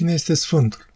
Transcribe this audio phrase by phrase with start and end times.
[0.00, 0.86] Cine este Sfântul?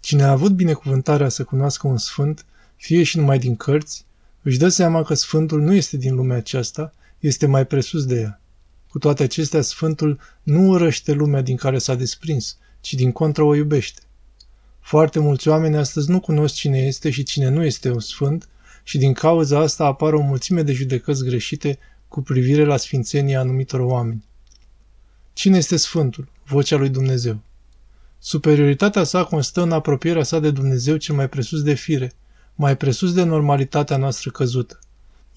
[0.00, 4.04] Cine a avut binecuvântarea să cunoască un Sfânt, fie și numai din cărți,
[4.42, 8.40] își dă seama că Sfântul nu este din lumea aceasta, este mai presus de ea.
[8.88, 13.54] Cu toate acestea, Sfântul nu urăște lumea din care s-a desprins, ci din contră o
[13.54, 14.00] iubește.
[14.80, 18.48] Foarte mulți oameni astăzi nu cunosc cine este și cine nu este un sfânt
[18.82, 21.78] și din cauza asta apar o mulțime de judecăți greșite
[22.08, 24.24] cu privire la sfințenia anumitor oameni.
[25.32, 26.28] Cine este Sfântul?
[26.44, 27.40] Vocea lui Dumnezeu.
[28.18, 32.12] Superioritatea sa constă în apropierea sa de Dumnezeu cel mai presus de fire,
[32.54, 34.78] mai presus de normalitatea noastră căzută.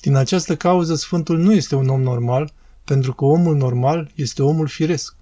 [0.02, 4.68] Din această cauză, Sfântul nu este un om normal, pentru că omul normal este omul
[4.68, 5.16] firesc.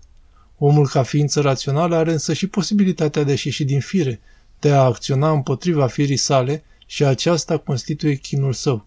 [0.58, 4.20] Omul ca ființă rațională are însă și posibilitatea de a ieși din fire,
[4.60, 8.84] de a acționa împotriva firii sale și aceasta constituie chinul său.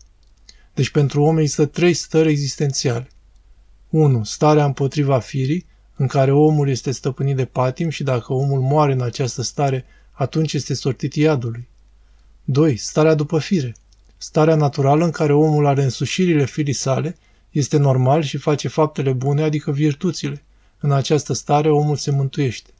[0.74, 3.08] Deci pentru om există trei stări existențiale.
[3.90, 4.24] 1.
[4.24, 5.66] Starea împotriva firii,
[6.00, 10.52] în care omul este stăpânit de patim și dacă omul moare în această stare, atunci
[10.52, 11.68] este sortit iadului.
[12.44, 12.76] 2.
[12.76, 13.74] Starea după fire.
[14.16, 17.16] Starea naturală în care omul are însușirile firii sale,
[17.50, 20.42] este normal și face faptele bune, adică virtuțile.
[20.78, 22.70] În această stare omul se mântuiește.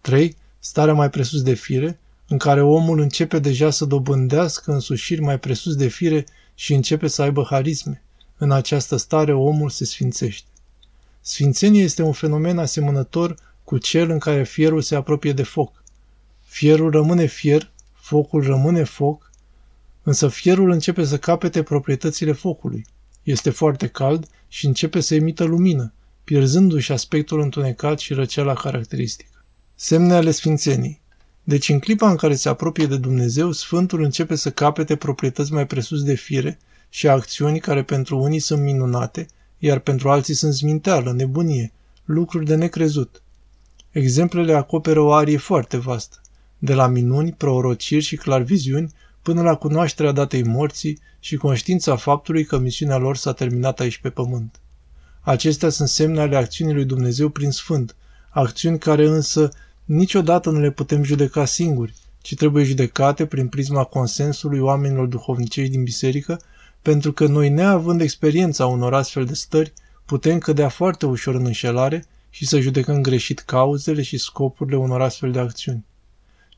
[0.00, 0.36] 3.
[0.58, 5.74] Starea mai presus de fire, în care omul începe deja să dobândească însușiri mai presus
[5.74, 8.02] de fire și începe să aibă harisme.
[8.36, 10.49] În această stare omul se sfințește.
[11.20, 15.82] Sfințenia este un fenomen asemănător cu cel în care fierul se apropie de foc.
[16.44, 19.30] Fierul rămâne fier, focul rămâne foc,
[20.02, 22.86] însă fierul începe să capete proprietățile focului.
[23.22, 25.92] Este foarte cald și începe să emită lumină,
[26.24, 29.44] pierzându-și aspectul întunecat și răceala caracteristică.
[29.74, 31.00] Semne ale sfințenii
[31.44, 35.66] Deci în clipa în care se apropie de Dumnezeu, Sfântul începe să capete proprietăți mai
[35.66, 39.26] presus de fire și acțiuni care pentru unii sunt minunate,
[39.62, 41.72] iar pentru alții sunt zminteală, nebunie,
[42.04, 43.22] lucruri de necrezut.
[43.90, 46.20] Exemplele acoperă o arie foarte vastă,
[46.58, 52.58] de la minuni, prorociri și clarviziuni, până la cunoașterea datei morții și conștiința faptului că
[52.58, 54.60] misiunea lor s-a terminat aici pe pământ.
[55.20, 57.96] Acestea sunt semne ale acțiunii lui Dumnezeu prin Sfânt,
[58.30, 59.50] acțiuni care însă
[59.84, 65.82] niciodată nu le putem judeca singuri, ci trebuie judecate prin prisma consensului oamenilor duhovnicești din
[65.82, 66.40] biserică,
[66.82, 69.72] pentru că noi, neavând experiența unor astfel de stări,
[70.06, 75.32] putem cădea foarte ușor în înșelare și să judecăm greșit cauzele și scopurile unor astfel
[75.32, 75.84] de acțiuni.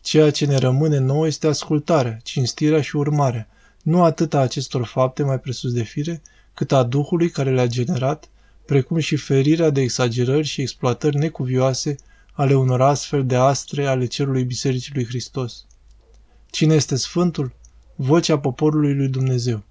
[0.00, 3.48] Ceea ce ne rămâne nouă este ascultarea, cinstirea și urmarea,
[3.82, 6.22] nu atât a acestor fapte mai presus de fire,
[6.54, 8.28] cât a Duhului care le-a generat,
[8.66, 11.96] precum și ferirea de exagerări și exploatări necuvioase
[12.32, 15.66] ale unor astfel de astre ale cerului Bisericii lui Hristos.
[16.50, 17.52] Cine este Sfântul?
[17.96, 19.62] Vocea poporului lui Dumnezeu.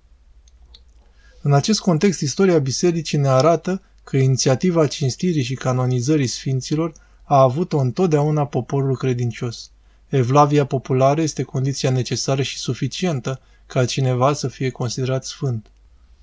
[1.42, 6.94] În acest context, istoria Bisericii ne arată că inițiativa cinstirii și canonizării sfinților
[7.24, 9.72] a avut-o întotdeauna poporul credincios.
[10.08, 15.72] Evlavia populară este condiția necesară și suficientă ca cineva să fie considerat sfânt.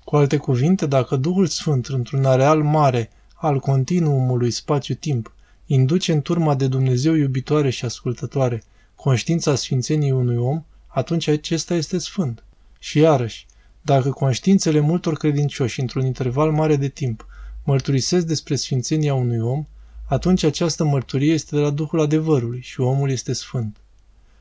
[0.03, 5.33] Cu alte cuvinte, dacă Duhul Sfânt, într-un areal mare al continuumului spațiu-timp,
[5.65, 8.63] induce în turma de Dumnezeu iubitoare și ascultătoare
[8.95, 12.43] conștiința sfințeniei unui om, atunci acesta este sfânt.
[12.79, 13.45] Și iarăși,
[13.81, 17.27] dacă conștiințele multor credincioși într-un interval mare de timp
[17.63, 19.65] mărturisesc despre sfințenia unui om,
[20.05, 23.77] atunci această mărturie este de la Duhul adevărului și omul este sfânt.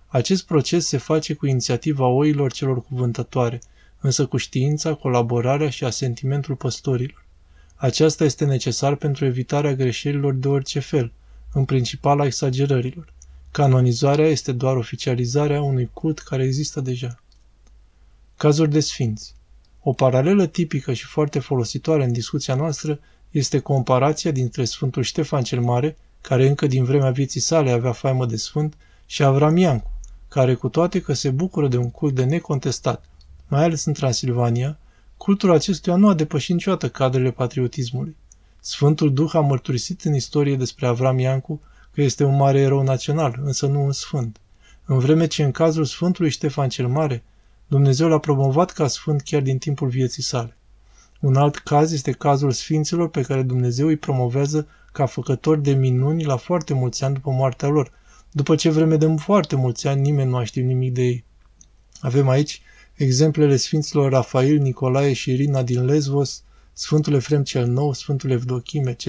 [0.07, 3.61] Acest proces se face cu inițiativa oilor celor cuvântătoare,
[4.01, 7.25] însă cu știința, colaborarea și asentimentul păstorilor.
[7.75, 11.13] Aceasta este necesar pentru evitarea greșelilor de orice fel,
[11.53, 13.13] în principal a exagerărilor.
[13.51, 17.23] Canonizarea este doar oficializarea unui cult care există deja.
[18.39, 19.35] Cazuri de sfinți
[19.83, 23.01] O paralelă tipică și foarte folositoare în discuția noastră
[23.31, 28.27] este comparația dintre Sfântul Ștefan cel Mare, care încă din vremea vieții sale avea faimă
[28.27, 28.77] de sfânt,
[29.07, 29.91] și Avram Iancu,
[30.29, 33.05] care cu toate că se bucură de un cult de necontestat,
[33.49, 34.79] mai ales în Transilvania,
[35.17, 38.17] cultul acestuia nu a depășit niciodată cadrele patriotismului.
[38.61, 41.61] Sfântul Duh a mărturisit în istorie despre Avram Iancu
[41.91, 44.41] că este un mare erou național, însă nu un sfânt.
[44.85, 47.23] În vreme ce în cazul Sfântului Ștefan cel Mare,
[47.71, 50.57] Dumnezeu l-a promovat ca sfânt chiar din timpul vieții sale.
[51.21, 56.25] Un alt caz este cazul sfinților pe care Dumnezeu îi promovează ca făcători de minuni
[56.25, 57.93] la foarte mulți ani după moartea lor,
[58.31, 61.25] după ce vreme de foarte mulți ani nimeni nu a știut nimic de ei.
[62.01, 62.63] Avem aici
[62.95, 66.43] exemplele sfinților Rafael, Nicolae și Irina din Lesvos,
[66.73, 69.07] Sfântul Efrem cel Nou, Sfântul Evdochim, etc.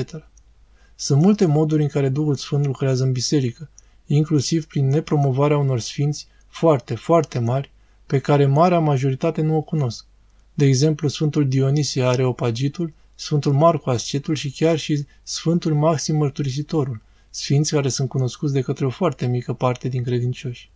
[0.95, 3.69] Sunt multe moduri în care Duhul Sfânt lucrează în biserică,
[4.05, 7.71] inclusiv prin nepromovarea unor sfinți foarte, foarte mari,
[8.09, 10.05] pe care marea majoritate nu o cunosc.
[10.53, 17.71] De exemplu, Sfântul Dionisie Areopagitul, Sfântul Marco Ascetul și chiar și Sfântul Maxim Mărturisitorul, sfinți
[17.71, 20.71] care sunt cunoscuți de către o foarte mică parte din credincioși.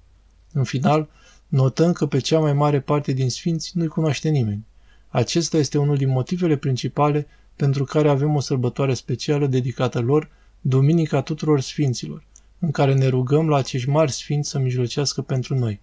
[0.51, 1.09] În final,
[1.47, 4.65] notăm că pe cea mai mare parte din sfinți nu-i cunoaște nimeni.
[5.07, 10.29] Acesta este unul din motivele principale pentru care avem o sărbătoare specială dedicată lor,
[10.61, 12.23] Duminica tuturor sfinților,
[12.59, 15.81] în care ne rugăm la acești mari sfinți să mijlocească pentru noi.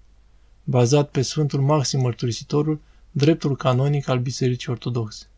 [0.65, 2.81] Bazat pe Sfântul Maxim Mărturisitorul,
[3.11, 5.30] dreptul canonic al Bisericii Ortodoxe.